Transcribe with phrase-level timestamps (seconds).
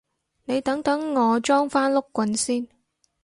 [0.45, 2.67] 你等等我裝返碌棍先